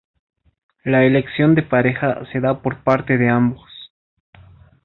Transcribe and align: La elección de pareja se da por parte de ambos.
La 0.83 1.03
elección 1.05 1.53
de 1.53 1.61
pareja 1.61 2.25
se 2.31 2.39
da 2.39 2.63
por 2.63 2.81
parte 2.83 3.19
de 3.19 3.29
ambos. 3.29 3.69